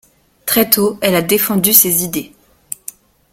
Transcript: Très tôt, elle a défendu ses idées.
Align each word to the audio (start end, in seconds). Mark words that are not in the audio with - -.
Très 0.47 0.67
tôt, 0.67 0.97
elle 1.03 1.13
a 1.13 1.21
défendu 1.21 1.73
ses 1.73 2.03
idées. 2.03 2.33